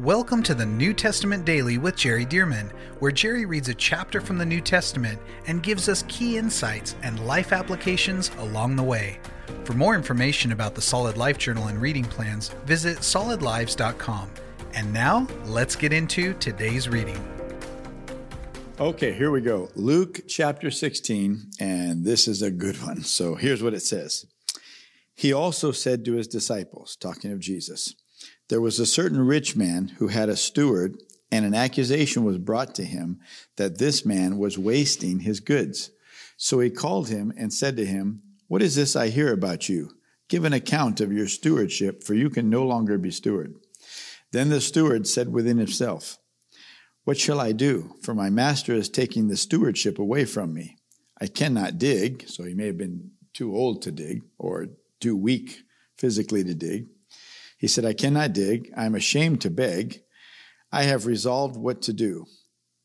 [0.00, 4.38] Welcome to the New Testament Daily with Jerry Dirmann, where Jerry reads a chapter from
[4.38, 9.20] the New Testament and gives us key insights and life applications along the way.
[9.62, 14.30] For more information about the Solid Life Journal and reading plans, visit solidlives.com.
[14.72, 17.22] And now, let's get into today's reading.
[18.80, 19.68] Okay, here we go.
[19.76, 23.04] Luke chapter 16, and this is a good one.
[23.04, 24.26] So here's what it says
[25.14, 27.94] He also said to his disciples, talking of Jesus,
[28.48, 30.96] there was a certain rich man who had a steward,
[31.32, 33.20] and an accusation was brought to him
[33.56, 35.90] that this man was wasting his goods.
[36.36, 39.90] So he called him and said to him, What is this I hear about you?
[40.28, 43.54] Give an account of your stewardship, for you can no longer be steward.
[44.32, 46.18] Then the steward said within himself,
[47.04, 47.94] What shall I do?
[48.02, 50.76] For my master is taking the stewardship away from me.
[51.20, 54.66] I cannot dig, so he may have been too old to dig or
[55.00, 55.62] too weak
[55.96, 56.86] physically to dig.
[57.58, 58.72] He said, I cannot dig.
[58.76, 60.02] I am ashamed to beg.
[60.72, 62.26] I have resolved what to do,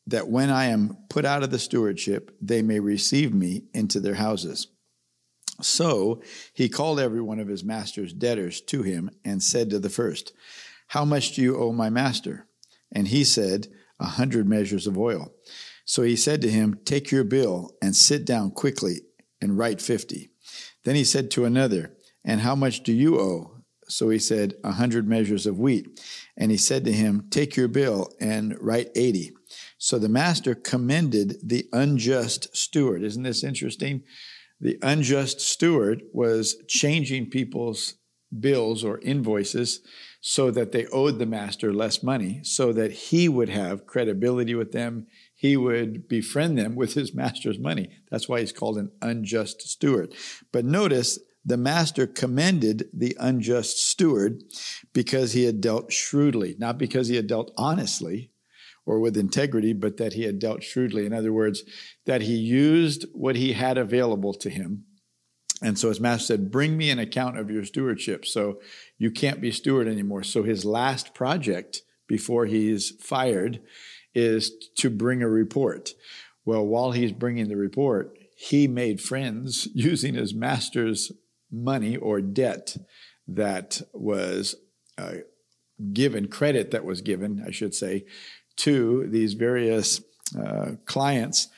[0.06, 4.14] that when I am put out of the stewardship, they may receive me into their
[4.14, 4.68] houses.
[5.60, 6.22] So
[6.54, 10.32] he called every one of his master's debtors to him and said to the first,
[10.88, 12.46] How much do you owe my master?
[12.92, 15.34] And he said, A hundred measures of oil.
[15.84, 19.00] So he said to him, Take your bill and sit down quickly
[19.40, 20.30] and write fifty.
[20.84, 21.94] Then he said to another,
[22.24, 23.59] And how much do you owe?
[23.90, 26.00] So he said, A hundred measures of wheat.
[26.36, 29.32] And he said to him, Take your bill and write eighty.
[29.78, 33.02] So the master commended the unjust steward.
[33.02, 34.02] Isn't this interesting?
[34.60, 37.94] The unjust steward was changing people's
[38.38, 39.80] bills or invoices
[40.20, 44.72] so that they owed the master less money, so that he would have credibility with
[44.72, 45.06] them.
[45.34, 47.90] He would befriend them with his master's money.
[48.10, 50.14] That's why he's called an unjust steward.
[50.52, 54.42] But notice the master commended the unjust steward
[54.92, 58.30] because he had dealt shrewdly, not because he had dealt honestly
[58.84, 61.06] or with integrity, but that he had dealt shrewdly.
[61.06, 61.62] In other words,
[62.06, 64.84] that he used what he had available to him.
[65.62, 68.26] And so his master said, Bring me an account of your stewardship.
[68.26, 68.60] So
[68.98, 70.22] you can't be steward anymore.
[70.22, 73.60] So his last project before he's fired
[74.14, 75.90] is to bring a report.
[76.44, 81.12] Well, while he's bringing the report, he made friends using his master's
[81.50, 82.76] money or debt
[83.28, 84.56] that was
[84.98, 85.14] uh,
[85.92, 88.04] given, credit that was given, I should say,
[88.56, 90.02] to these various
[90.38, 91.48] uh, clients.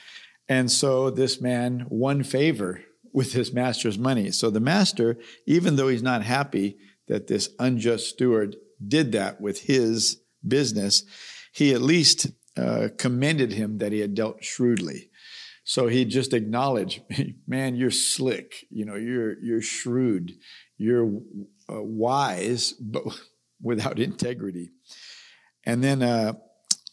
[0.48, 2.82] And so this man won favor
[3.12, 4.30] with his master's money.
[4.30, 9.62] So the master, even though he's not happy that this unjust steward did that with
[9.62, 11.04] his business,
[11.52, 15.10] he at least uh, commended him that he had dealt shrewdly.
[15.64, 17.02] So he just acknowledged,
[17.46, 18.66] man, you're slick.
[18.70, 20.32] You know, you're you're shrewd.
[20.76, 21.06] You're
[21.70, 23.04] uh, wise, but
[23.62, 24.70] without integrity.
[25.64, 26.34] And then uh,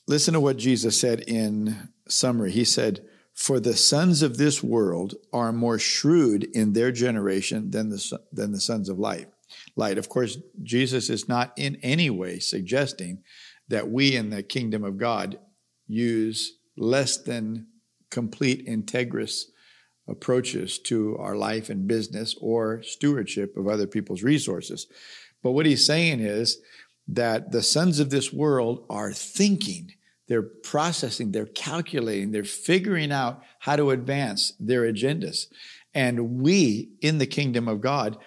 [0.07, 2.51] listen to what Jesus said in summary.
[2.51, 7.89] He said, "For the sons of this world are more shrewd in their generation than
[7.89, 9.29] the than the sons of light."
[9.75, 9.97] Light.
[9.97, 13.23] Of course, Jesus is not in any way suggesting
[13.67, 15.39] that we in the kingdom of God
[15.87, 17.67] use less than
[18.09, 19.45] complete integrous
[20.07, 24.87] approaches to our life and business or stewardship of other people's resources.
[25.43, 26.59] But what he's saying is
[27.07, 29.93] that the sons of this world are thinking,
[30.27, 35.45] they're processing, they're calculating, they're figuring out how to advance their agendas.
[35.93, 38.17] And we in the kingdom of God,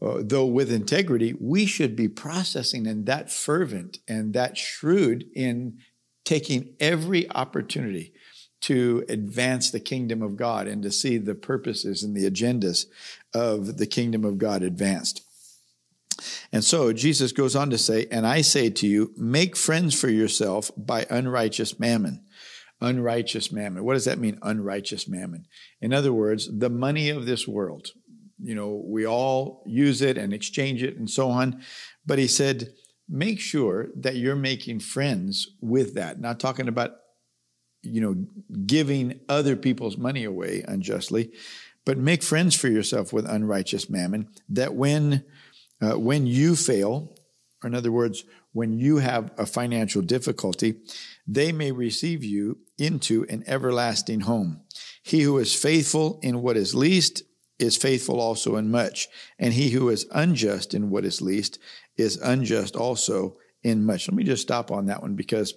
[0.00, 5.78] uh, though with integrity, we should be processing and that fervent and that shrewd in
[6.24, 8.12] taking every opportunity
[8.60, 12.86] to advance the kingdom of God and to see the purposes and the agendas
[13.34, 15.22] of the kingdom of God advanced.
[16.52, 20.08] And so Jesus goes on to say, And I say to you, make friends for
[20.08, 22.24] yourself by unrighteous mammon.
[22.80, 23.84] Unrighteous mammon.
[23.84, 25.46] What does that mean, unrighteous mammon?
[25.80, 27.88] In other words, the money of this world.
[28.40, 31.60] You know, we all use it and exchange it and so on.
[32.06, 32.72] But he said,
[33.08, 36.20] make sure that you're making friends with that.
[36.20, 36.92] Not talking about
[37.82, 38.26] you know,
[38.66, 41.32] giving other people's money away unjustly,
[41.84, 45.24] but make friends for yourself with unrighteous mammon, that when,
[45.80, 47.14] uh, when you fail,
[47.62, 50.76] or in other words, when you have a financial difficulty,
[51.26, 54.60] they may receive you into an everlasting home.
[55.02, 57.22] He who is faithful in what is least
[57.58, 59.08] is faithful also in much,
[59.38, 61.58] and he who is unjust in what is least
[61.96, 64.08] is unjust also in much.
[64.08, 65.54] Let me just stop on that one because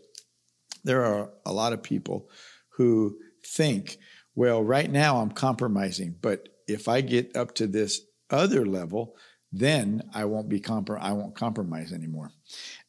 [0.84, 2.30] there are a lot of people
[2.78, 3.98] who think,
[4.36, 9.16] well, right now I'm compromising, but if I get up to this other level,
[9.52, 12.32] then I won't be comprom- I won't compromise anymore.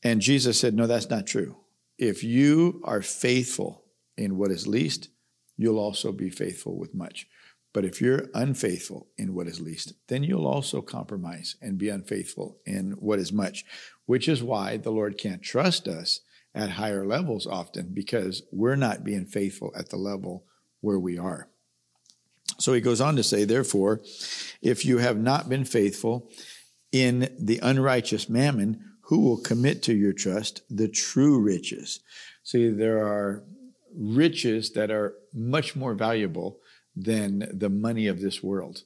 [0.03, 1.57] And Jesus said, No, that's not true.
[1.99, 3.85] If you are faithful
[4.17, 5.09] in what is least,
[5.57, 7.27] you'll also be faithful with much.
[7.75, 12.59] But if you're unfaithful in what is least, then you'll also compromise and be unfaithful
[12.67, 13.65] in what is much,
[14.05, 16.21] which is why the Lord can't trust us
[16.55, 20.45] at higher levels often because we're not being faithful at the level
[20.81, 21.49] where we are.
[22.59, 24.03] So he goes on to say, therefore,
[24.61, 26.31] if you have not been faithful
[26.93, 32.01] in the unrighteous mammon, who will commit to your trust the true riches?
[32.45, 33.45] See, there are
[33.97, 36.61] riches that are much more valuable
[36.95, 38.83] than the money of this world.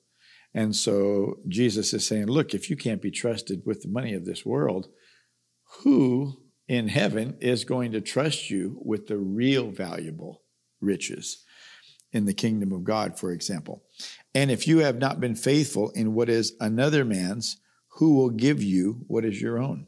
[0.54, 4.24] And so Jesus is saying, look, if you can't be trusted with the money of
[4.24, 4.88] this world,
[5.82, 10.42] who in heaven is going to trust you with the real valuable
[10.80, 11.44] riches
[12.12, 13.82] in the kingdom of God, for example?
[14.34, 17.58] And if you have not been faithful in what is another man's,
[17.96, 19.86] who will give you what is your own?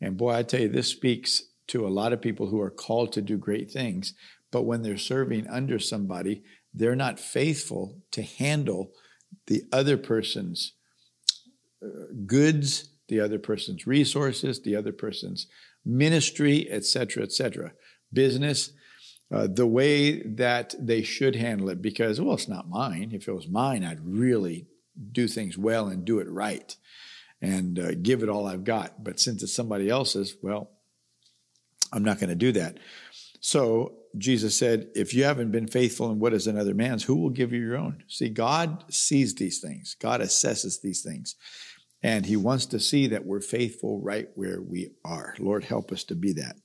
[0.00, 3.12] And boy, I tell you, this speaks to a lot of people who are called
[3.12, 4.14] to do great things,
[4.50, 6.42] but when they're serving under somebody,
[6.74, 8.92] they're not faithful to handle
[9.46, 10.72] the other person's
[11.82, 15.46] uh, goods, the other person's resources, the other person's
[15.84, 17.72] ministry, etc., etc.,
[18.12, 18.72] business,
[19.32, 21.80] uh, the way that they should handle it.
[21.80, 23.10] Because, well, it's not mine.
[23.12, 24.66] If it was mine, I'd really
[25.12, 26.76] do things well and do it right
[27.40, 29.02] and uh, give it all I've got.
[29.02, 30.70] But since it's somebody else's, well,
[31.92, 32.78] I'm not going to do that.
[33.40, 37.30] So Jesus said, If you haven't been faithful in what is another man's, who will
[37.30, 38.04] give you your own?
[38.08, 41.36] See, God sees these things, God assesses these things,
[42.02, 45.34] and He wants to see that we're faithful right where we are.
[45.38, 46.56] Lord, help us to be that.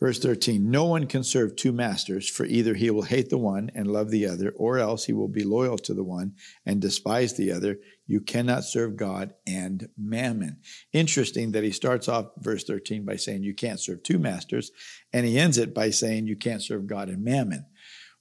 [0.00, 3.70] Verse 13 No one can serve two masters, for either he will hate the one
[3.74, 6.34] and love the other, or else he will be loyal to the one
[6.64, 7.78] and despise the other.
[8.06, 10.60] You cannot serve God and mammon.
[10.92, 14.72] Interesting that he starts off verse 13 by saying you can't serve two masters,
[15.12, 17.66] and he ends it by saying you can't serve God and mammon.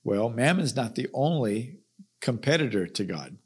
[0.03, 1.79] Well, mammon's not the only
[2.19, 3.37] competitor to God,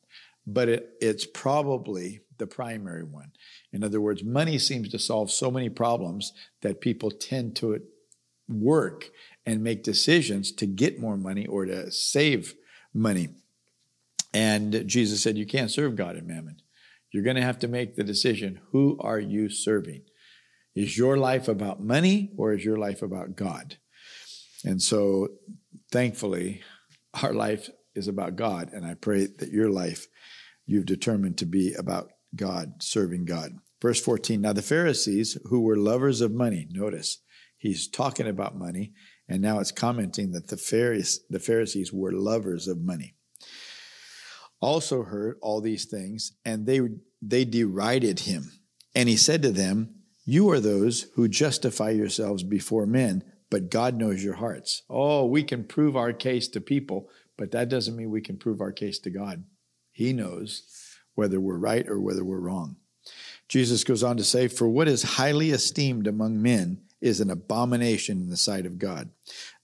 [0.47, 3.31] but it, it's probably the primary one.
[3.71, 7.81] In other words, money seems to solve so many problems that people tend to
[8.47, 9.09] work
[9.45, 12.55] and make decisions to get more money or to save
[12.93, 13.29] money.
[14.33, 16.57] And Jesus said, You can't serve God and mammon.
[17.11, 20.01] You're going to have to make the decision who are you serving?
[20.75, 23.77] Is your life about money or is your life about God?
[24.65, 25.27] And so,
[25.91, 26.63] thankfully,
[27.21, 28.71] our life is about God.
[28.73, 30.07] And I pray that your life
[30.65, 33.57] you've determined to be about God, serving God.
[33.81, 37.19] Verse 14 Now the Pharisees, who were lovers of money, notice,
[37.57, 38.93] he's talking about money,
[39.27, 43.15] and now it's commenting that the Pharisees, the Pharisees were lovers of money
[44.63, 46.79] also heard all these things, and they,
[47.21, 48.51] they derided him.
[48.95, 49.95] And he said to them,
[50.25, 54.83] You are those who justify yourselves before men, but God knows your hearts.
[54.89, 58.61] Oh, we can prove our case to people, but that doesn't mean we can prove
[58.61, 59.43] our case to God.
[59.91, 60.63] He knows
[61.15, 62.77] whether we're right or whether we're wrong.
[63.47, 68.19] Jesus goes on to say, For what is highly esteemed among men is an abomination
[68.19, 69.09] in the sight of God.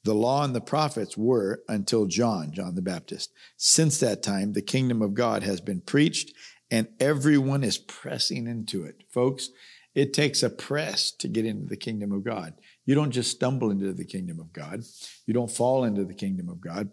[0.03, 3.33] The law and the prophets were until John, John the Baptist.
[3.57, 6.33] Since that time, the kingdom of God has been preached
[6.71, 9.03] and everyone is pressing into it.
[9.09, 9.49] Folks,
[9.95, 12.53] it takes a press to get into the kingdom of God.
[12.85, 14.83] You don't just stumble into the kingdom of God,
[15.25, 16.91] you don't fall into the kingdom of God.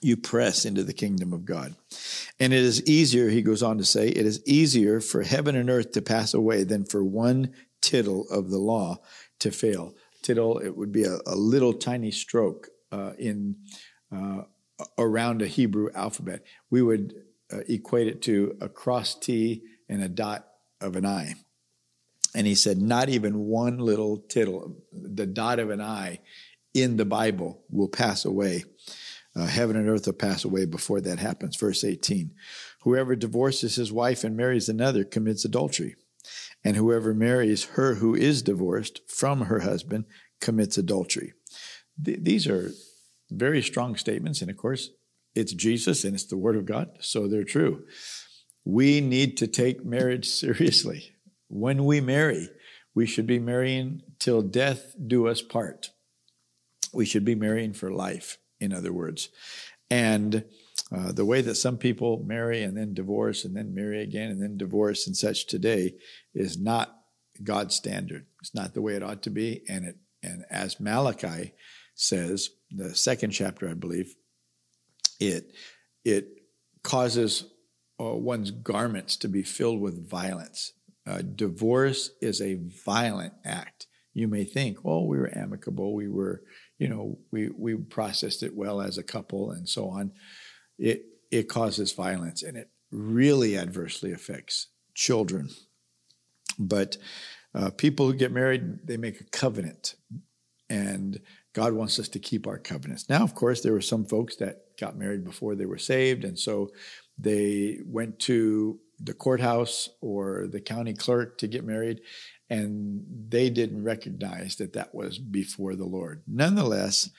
[0.00, 1.74] You press into the kingdom of God.
[2.38, 5.68] And it is easier, he goes on to say, it is easier for heaven and
[5.68, 8.98] earth to pass away than for one tittle of the law
[9.40, 13.56] to fail tittle, it would be a, a little tiny stroke uh, in
[14.14, 14.42] uh,
[14.98, 16.44] around a Hebrew alphabet.
[16.70, 17.14] We would
[17.52, 20.46] uh, equate it to a cross T and a dot
[20.80, 21.34] of an I.
[22.34, 26.20] And he said, not even one little tittle, the dot of an I
[26.74, 28.64] in the Bible will pass away.
[29.38, 31.56] Uh, heaven and earth will pass away before that happens.
[31.56, 32.32] Verse 18
[32.82, 35.94] Whoever divorces his wife and marries another commits adultery
[36.64, 40.04] and whoever marries her who is divorced from her husband
[40.40, 41.32] commits adultery.
[42.02, 42.72] Th- these are
[43.30, 44.90] very strong statements, and of course,
[45.34, 47.84] it's Jesus and it's the Word of God, so they're true.
[48.64, 51.12] We need to take marriage seriously.
[51.48, 52.48] When we marry,
[52.94, 55.90] we should be marrying till death do us part.
[56.92, 59.28] We should be marrying for life, in other words.
[59.90, 60.44] And
[60.90, 64.42] uh, the way that some people marry and then divorce and then marry again and
[64.42, 65.94] then divorce and such today
[66.34, 66.96] is not
[67.42, 68.26] God's standard.
[68.40, 69.62] It's not the way it ought to be.
[69.68, 71.52] And it and as Malachi
[71.94, 74.14] says, the second chapter, I believe,
[75.20, 75.52] it
[76.04, 76.28] it
[76.82, 77.44] causes
[78.00, 80.72] uh, one's garments to be filled with violence.
[81.06, 83.86] Uh, divorce is a violent act.
[84.14, 86.42] you may think, well, we were amicable, we were,
[86.78, 90.12] you know, we we processed it well as a couple and so on.
[90.78, 95.50] It it causes violence and it really adversely affects children.
[96.58, 96.96] But
[97.54, 99.94] uh, people who get married, they make a covenant,
[100.68, 101.20] and
[101.52, 103.08] God wants us to keep our covenants.
[103.08, 106.38] Now, of course, there were some folks that got married before they were saved, and
[106.38, 106.70] so
[107.18, 112.00] they went to the courthouse or the county clerk to get married,
[112.50, 116.22] and they didn't recognize that that was before the Lord.
[116.26, 117.10] Nonetheless,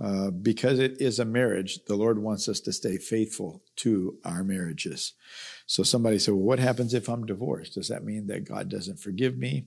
[0.00, 4.42] uh, because it is a marriage, the Lord wants us to stay faithful to our
[4.42, 5.12] marriages.
[5.66, 7.74] So somebody said, Well, what happens if I'm divorced?
[7.74, 9.66] Does that mean that God doesn't forgive me?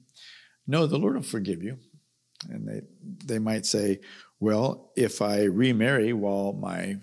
[0.68, 1.78] No, the Lord will forgive you.
[2.50, 2.82] And they,
[3.26, 4.00] they might say,
[4.40, 6.98] Well, if I remarry while my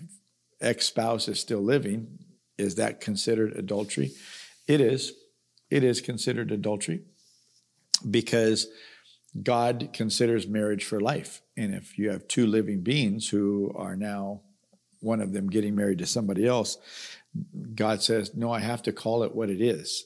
[0.59, 2.19] ex spouse is still living,
[2.57, 4.11] is that considered adultery?
[4.67, 5.13] It is.
[5.69, 7.03] It is considered adultery
[8.09, 8.67] because
[9.41, 11.41] God considers marriage for life.
[11.57, 14.41] And if you have two living beings who are now
[14.99, 16.77] one of them getting married to somebody else,
[17.75, 20.05] God says, No, I have to call it what it is.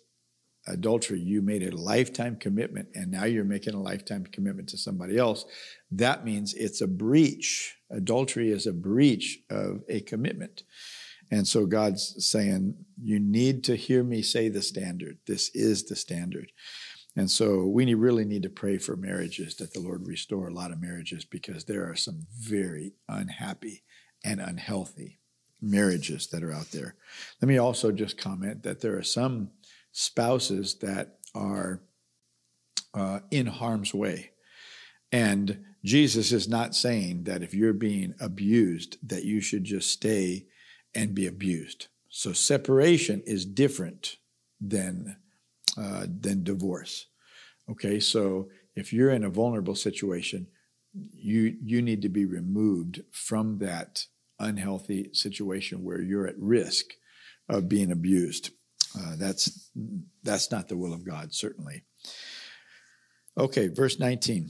[0.66, 5.18] Adultery, you made a lifetime commitment, and now you're making a lifetime commitment to somebody
[5.18, 5.46] else.
[5.92, 7.78] That means it's a breach.
[7.90, 10.64] Adultery is a breach of a commitment.
[11.32, 15.20] And so God's saying, You need to hear me say the standard.
[15.28, 16.52] This is the standard.
[17.18, 20.72] And so we really need to pray for marriages that the Lord restore a lot
[20.72, 23.84] of marriages because there are some very unhappy
[24.24, 25.18] and unhealthy
[25.60, 26.94] marriages that are out there.
[27.42, 29.50] Let me also just comment that there are some
[29.92, 31.82] spouses that are
[32.94, 34.32] uh, in harm's way.
[35.12, 40.46] And Jesus is not saying that if you're being abused, that you should just stay
[40.94, 41.88] and be abused.
[42.10, 44.18] So separation is different
[44.62, 45.18] than
[45.78, 47.08] uh, than divorce.
[47.70, 50.48] Okay, so if you're in a vulnerable situation,
[51.14, 54.06] you you need to be removed from that
[54.40, 56.86] unhealthy situation where you're at risk
[57.50, 58.52] of being abused.
[58.98, 59.70] Uh, that's
[60.24, 61.84] that's not the will of God, certainly.
[63.38, 64.50] Okay, verse 19.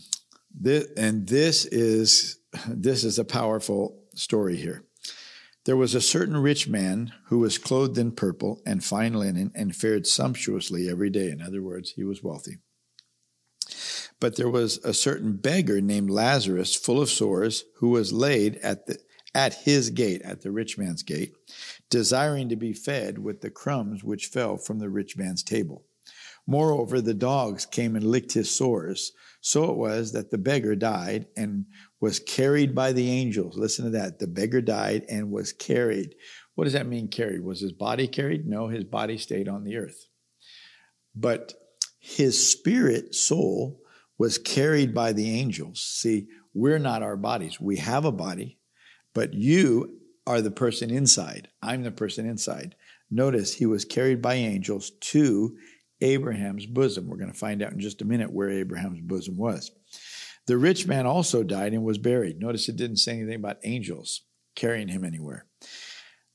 [0.59, 4.86] This, and this is this is a powerful story here.
[5.67, 9.75] There was a certain rich man who was clothed in purple and fine linen and
[9.75, 11.29] fared sumptuously every day.
[11.29, 12.59] In other words, he was wealthy.
[14.21, 18.85] But there was a certain beggar named Lazarus, full of sores, who was laid at
[18.85, 18.97] the
[19.35, 21.33] at his gate, at the rich man's gate,
[21.89, 25.83] desiring to be fed with the crumbs which fell from the rich man's table.
[26.47, 29.11] Moreover, the dogs came and licked his sores.
[29.47, 31.67] So it was that the beggar died and
[32.01, 33.57] was carried by the angels.
[33.57, 34.19] Listen to that.
[34.19, 36.15] The beggar died and was carried.
[36.55, 37.45] What does that mean, carried?
[37.45, 38.45] Was his body carried?
[38.45, 40.09] No, his body stayed on the earth.
[41.15, 41.53] But
[41.97, 43.79] his spirit, soul,
[44.17, 45.81] was carried by the angels.
[45.81, 47.57] See, we're not our bodies.
[47.57, 48.59] We have a body,
[49.13, 51.47] but you are the person inside.
[51.63, 52.75] I'm the person inside.
[53.09, 55.55] Notice he was carried by angels to
[56.01, 57.07] Abraham's bosom.
[57.07, 59.71] We're going to find out in just a minute where Abraham's bosom was.
[60.45, 62.39] The rich man also died and was buried.
[62.39, 64.21] Notice it didn't say anything about angels
[64.55, 65.45] carrying him anywhere.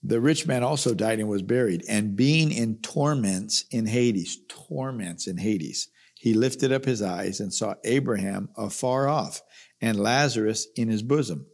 [0.02, 5.28] The rich man also died and was buried, and being in torments in Hades, torments
[5.28, 9.42] in Hades, he lifted up his eyes and saw Abraham afar off
[9.80, 11.46] and Lazarus in his bosom.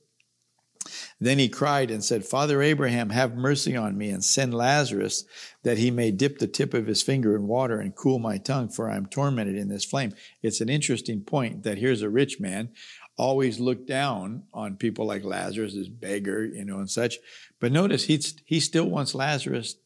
[1.20, 5.24] Then he cried and said, Father Abraham, have mercy on me and send Lazarus
[5.62, 8.68] that he may dip the tip of his finger in water and cool my tongue,
[8.68, 10.14] for I am tormented in this flame.
[10.42, 12.70] It's an interesting point that here's a rich man,
[13.16, 17.18] always looked down on people like Lazarus, this beggar, you know, and such.
[17.60, 19.76] But notice he's, he still wants Lazarus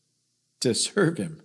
[0.61, 1.41] to serve him.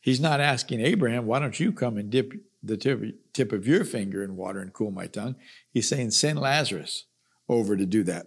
[0.00, 3.84] He's not asking Abraham, why don't you come and dip the tip, tip of your
[3.84, 5.36] finger in water and cool my tongue?
[5.70, 7.04] He's saying, send Lazarus
[7.48, 8.26] over to do that.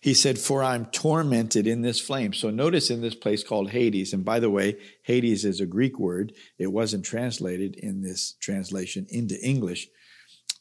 [0.00, 2.32] He said, For I'm tormented in this flame.
[2.32, 5.98] So notice in this place called Hades, and by the way, Hades is a Greek
[5.98, 6.32] word.
[6.58, 9.88] It wasn't translated in this translation into English.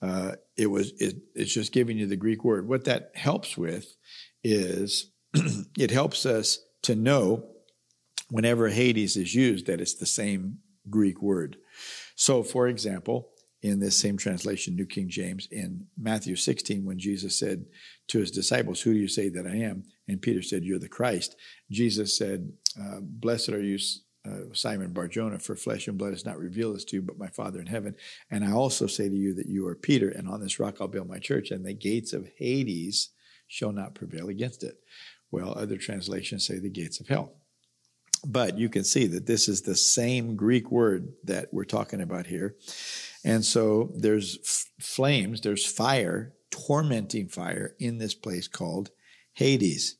[0.01, 2.67] Uh, it was it, it's just giving you the Greek word.
[2.67, 3.95] What that helps with
[4.43, 5.11] is
[5.77, 7.45] it helps us to know
[8.29, 11.57] whenever Hades is used that it's the same Greek word.
[12.15, 13.29] So, for example,
[13.61, 17.65] in this same translation, New King James, in Matthew 16, when Jesus said
[18.07, 19.83] to his disciples, Who do you say that I am?
[20.07, 21.35] And Peter said, You're the Christ.
[21.69, 23.77] Jesus said, uh, Blessed are you,
[24.25, 27.27] uh, Simon Barjona, for flesh and blood has not revealed this to you, but my
[27.27, 27.95] Father in heaven.
[28.31, 30.87] And I also say to you that you are Peter, and on this rock I'll
[30.87, 33.09] build my church, and the gates of Hades
[33.47, 34.75] shall not prevail against it.
[35.31, 37.33] Well, other translations say the gates of hell.
[38.25, 42.25] But you can see that this is the same Greek word that we're talking about
[42.25, 42.55] here.
[43.23, 48.91] And so there's f- flames, there's fire, tormenting fire in this place called
[49.33, 49.95] Hades.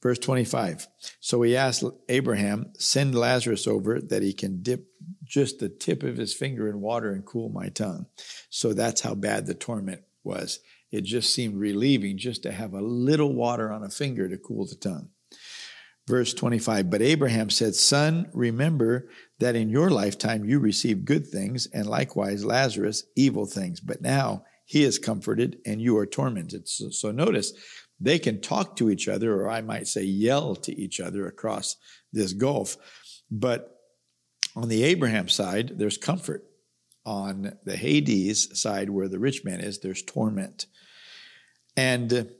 [0.00, 0.86] Verse 25.
[1.18, 4.86] So he asked Abraham, send Lazarus over that he can dip
[5.24, 8.06] just the tip of his finger in water and cool my tongue.
[8.48, 10.60] So that's how bad the torment was.
[10.90, 14.66] It just seemed relieving just to have a little water on a finger to cool
[14.66, 15.10] the tongue.
[16.08, 19.10] Verse 25, but Abraham said, Son, remember
[19.40, 23.78] that in your lifetime you received good things, and likewise Lazarus evil things.
[23.78, 26.66] But now he is comforted and you are tormented.
[26.66, 27.52] So, so notice
[28.00, 31.76] they can talk to each other, or I might say yell to each other across
[32.10, 32.78] this gulf.
[33.30, 33.78] But
[34.56, 36.44] on the Abraham side, there's comfort.
[37.04, 40.66] On the Hades side, where the rich man is, there's torment.
[41.76, 42.30] And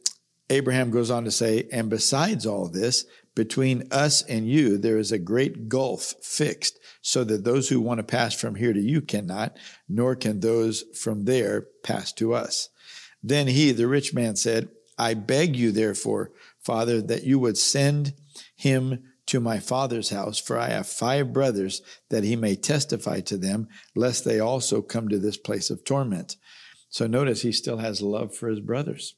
[0.51, 3.05] Abraham goes on to say, and besides all this,
[3.39, 7.99] between us and you, there is a great gulf fixed, so that those who want
[7.99, 9.57] to pass from here to you cannot,
[9.89, 12.69] nor can those from there pass to us.
[13.23, 18.13] Then he, the rich man, said, I beg you, therefore, Father, that you would send
[18.57, 21.81] him to my father's house, for I have five brothers,
[22.11, 26.35] that he may testify to them, lest they also come to this place of torment.
[26.91, 29.15] So notice he still has love for his brothers.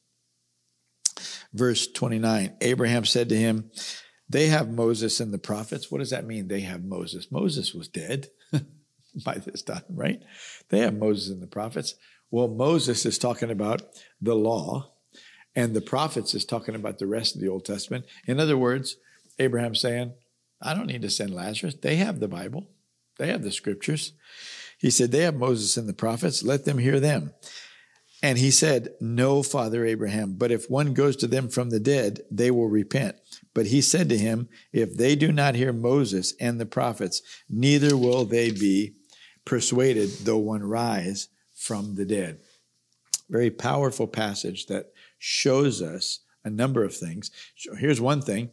[1.53, 3.71] Verse 29 Abraham said to him,
[4.31, 5.91] They have Moses and the prophets.
[5.91, 6.47] What does that mean?
[6.47, 7.31] They have Moses.
[7.31, 8.29] Moses was dead
[9.25, 10.21] by this time, right?
[10.69, 11.95] They have Moses and the prophets.
[12.29, 13.81] Well, Moses is talking about
[14.21, 14.93] the law,
[15.53, 18.05] and the prophets is talking about the rest of the Old Testament.
[18.25, 18.95] In other words,
[19.37, 20.13] Abraham saying,
[20.61, 21.75] I don't need to send Lazarus.
[21.75, 22.69] They have the Bible,
[23.17, 24.13] they have the scriptures.
[24.77, 26.41] He said, They have Moses and the prophets.
[26.41, 27.33] Let them hear them.
[28.23, 32.21] And he said, No, Father Abraham, but if one goes to them from the dead,
[32.31, 33.17] they will repent.
[33.53, 37.97] But he said to him, If they do not hear Moses and the prophets, neither
[37.97, 38.95] will they be
[39.45, 42.39] persuaded, though one rise from the dead.
[43.29, 47.31] Very powerful passage that shows us a number of things.
[47.77, 48.51] Here's one thing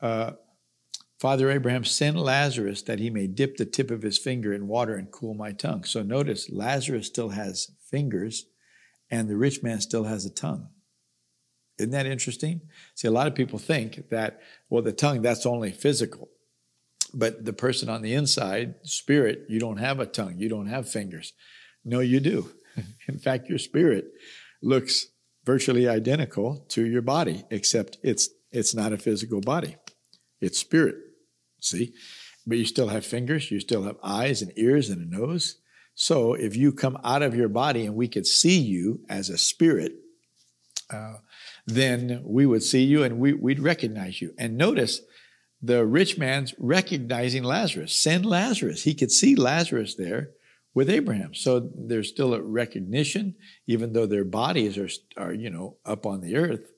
[0.00, 0.32] uh,
[1.18, 4.96] Father Abraham, send Lazarus that he may dip the tip of his finger in water
[4.96, 5.84] and cool my tongue.
[5.84, 8.46] So notice Lazarus still has fingers
[9.08, 10.68] and the rich man still has a tongue.
[11.82, 12.62] Isn't that interesting?
[12.94, 14.40] See, a lot of people think that,
[14.70, 16.28] well, the tongue, that's only physical.
[17.12, 20.88] But the person on the inside, spirit, you don't have a tongue, you don't have
[20.88, 21.32] fingers.
[21.84, 22.50] No, you do.
[23.08, 24.06] In fact, your spirit
[24.62, 25.08] looks
[25.44, 29.76] virtually identical to your body, except it's it's not a physical body.
[30.40, 30.96] It's spirit.
[31.60, 31.94] See?
[32.46, 35.58] But you still have fingers, you still have eyes and ears and a nose.
[35.94, 39.38] So if you come out of your body and we could see you as a
[39.38, 39.92] spirit,
[40.90, 41.14] uh,
[41.66, 44.34] then we would see you and we, we'd recognize you.
[44.38, 45.00] And notice
[45.60, 47.94] the rich man's recognizing Lazarus.
[47.94, 48.82] Send Lazarus.
[48.82, 50.30] He could see Lazarus there
[50.74, 51.34] with Abraham.
[51.34, 56.20] So there's still a recognition, even though their bodies are, are you know, up on
[56.20, 56.72] the earth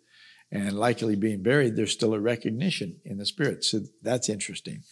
[0.51, 3.65] and likely being buried, there's still a recognition in the spirit.
[3.65, 4.83] So that's interesting.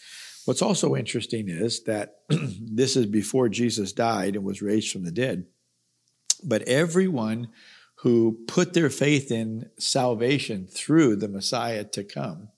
[0.45, 5.11] What's also interesting is that this is before Jesus died and was raised from the
[5.11, 5.45] dead.
[6.43, 7.49] But everyone
[8.03, 12.49] who put their faith in salvation through the Messiah to come,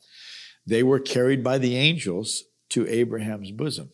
[0.65, 3.91] they were carried by the angels to Abraham's bosom.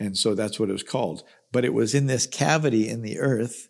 [0.00, 1.22] And so that's what it was called.
[1.52, 3.68] But it was in this cavity in the earth,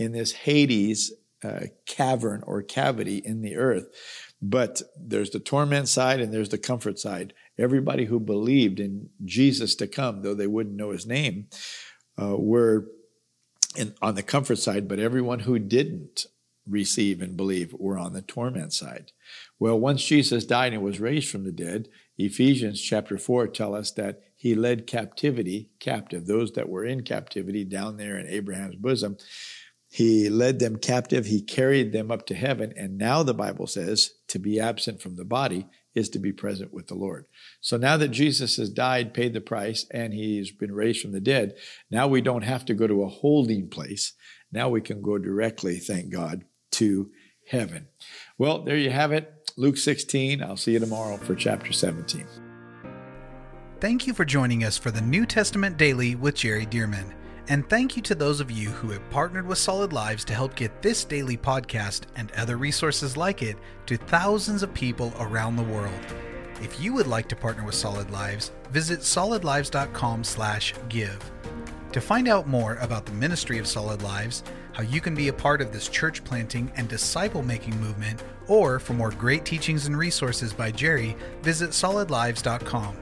[0.00, 1.12] in this Hades
[1.44, 3.86] uh, cavern or cavity in the earth.
[4.42, 7.34] But there's the torment side and there's the comfort side.
[7.56, 11.46] Everybody who believed in Jesus to come, though they wouldn't know his name,
[12.20, 12.86] uh, were
[13.76, 16.26] in, on the comfort side, but everyone who didn't
[16.68, 19.12] receive and believe were on the torment side.
[19.58, 23.90] Well, once Jesus died and was raised from the dead, Ephesians chapter 4 tell us
[23.92, 29.16] that he led captivity captive, those that were in captivity down there in Abraham's bosom.
[29.88, 31.26] He led them captive.
[31.26, 32.72] He carried them up to heaven.
[32.76, 36.74] And now the Bible says to be absent from the body is to be present
[36.74, 37.26] with the Lord.
[37.60, 41.20] So now that Jesus has died, paid the price, and he's been raised from the
[41.20, 41.54] dead,
[41.90, 44.14] now we don't have to go to a holding place.
[44.50, 46.44] Now we can go directly, thank God,
[46.76, 47.10] to
[47.48, 47.88] heaven.
[48.38, 49.50] Well, there you have it.
[49.56, 50.42] Luke 16.
[50.42, 52.26] I'll see you tomorrow for chapter 17.
[53.80, 57.12] Thank you for joining us for the New Testament Daily with Jerry Dirmann.
[57.48, 60.54] And thank you to those of you who have partnered with Solid Lives to help
[60.54, 65.62] get this daily podcast and other resources like it to thousands of people around the
[65.64, 65.92] world.
[66.62, 71.30] If you would like to partner with Solid Lives, visit solidlives.com/give.
[71.92, 74.42] To find out more about the ministry of Solid Lives,
[74.74, 78.80] how you can be a part of this church planting and disciple making movement, or
[78.80, 82.96] for more great teachings and resources by Jerry, visit solidlives.com.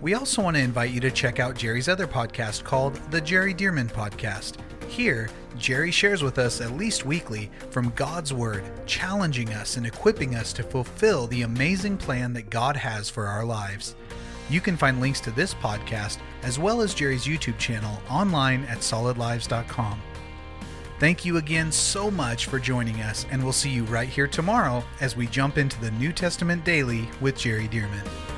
[0.00, 3.54] We also want to invite you to check out Jerry's other podcast called The Jerry
[3.54, 4.56] Dirmann Podcast.
[4.88, 10.34] Here, Jerry shares with us at least weekly from God's Word, challenging us and equipping
[10.34, 13.94] us to fulfill the amazing plan that God has for our lives.
[14.50, 18.78] You can find links to this podcast as well as Jerry's YouTube channel online at
[18.78, 20.02] solidlives.com.
[21.00, 24.84] Thank you again so much for joining us, and we'll see you right here tomorrow
[25.00, 28.33] as we jump into the New Testament Daily with Jerry Dirmann.